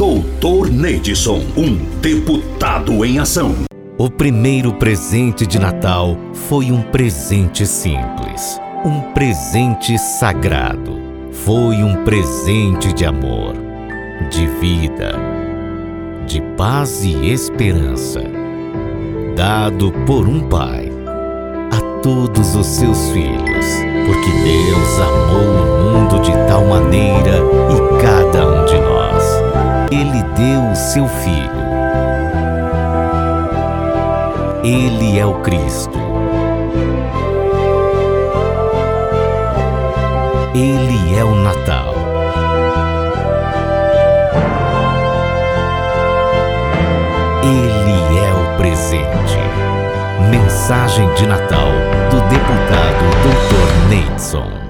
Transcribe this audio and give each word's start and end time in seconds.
Doutor 0.00 0.70
Neidson, 0.70 1.42
um 1.54 1.76
deputado 2.00 3.04
em 3.04 3.18
ação. 3.18 3.54
O 3.98 4.10
primeiro 4.10 4.72
presente 4.72 5.46
de 5.46 5.58
Natal 5.58 6.16
foi 6.32 6.72
um 6.72 6.80
presente 6.80 7.66
simples, 7.66 8.58
um 8.82 9.12
presente 9.12 9.98
sagrado. 9.98 10.98
Foi 11.32 11.82
um 11.82 12.02
presente 12.02 12.94
de 12.94 13.04
amor, 13.04 13.52
de 14.30 14.46
vida, 14.46 15.18
de 16.26 16.40
paz 16.56 17.04
e 17.04 17.30
esperança, 17.30 18.22
dado 19.36 19.92
por 20.06 20.26
um 20.26 20.40
pai 20.48 20.90
a 21.70 22.00
todos 22.00 22.56
os 22.56 22.66
seus 22.66 23.10
filhos, 23.10 23.66
porque 24.06 24.30
Deus 24.30 24.98
amou 24.98 25.66
o 25.66 25.69
Ele 29.90 30.22
deu 30.36 30.70
o 30.70 30.76
seu 30.76 31.06
filho 31.08 31.70
ele 34.62 35.18
é 35.18 35.24
o 35.24 35.40
Cristo. 35.40 35.98
Ele 40.54 41.16
é 41.16 41.24
o 41.24 41.34
Natal. 41.34 41.94
Ele 47.42 48.18
é 48.18 48.32
o 48.34 48.56
presente. 48.58 49.08
Mensagem 50.30 51.10
de 51.14 51.26
Natal 51.26 51.68
do 52.10 52.20
deputado 52.28 53.00
Dr. 53.22 53.88
Neidson. 53.88 54.69